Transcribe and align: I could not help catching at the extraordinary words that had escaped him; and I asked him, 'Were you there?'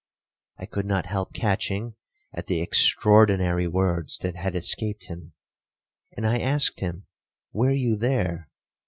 I 0.57 0.65
could 0.65 0.87
not 0.87 1.05
help 1.05 1.31
catching 1.31 1.93
at 2.33 2.47
the 2.47 2.59
extraordinary 2.59 3.67
words 3.67 4.17
that 4.23 4.35
had 4.35 4.55
escaped 4.55 5.05
him; 5.05 5.33
and 6.17 6.25
I 6.25 6.39
asked 6.39 6.79
him, 6.79 7.05
'Were 7.53 7.69
you 7.71 7.95
there?' 7.97 8.49